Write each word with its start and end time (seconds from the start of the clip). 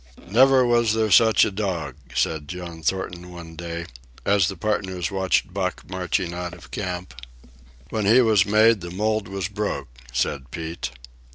"Never 0.27 0.65
was 0.65 0.93
there 0.95 1.11
such 1.11 1.45
a 1.45 1.51
dog," 1.51 1.93
said 2.15 2.47
John 2.47 2.81
Thornton 2.81 3.31
one 3.31 3.55
day, 3.55 3.85
as 4.25 4.47
the 4.47 4.57
partners 4.57 5.11
watched 5.11 5.53
Buck 5.53 5.87
marching 5.87 6.33
out 6.33 6.55
of 6.55 6.71
camp. 6.71 7.13
"When 7.91 8.07
he 8.07 8.19
was 8.21 8.43
made, 8.43 8.81
the 8.81 8.89
mould 8.89 9.27
was 9.27 9.47
broke," 9.47 9.89
said 10.11 10.49
Pete. 10.49 10.89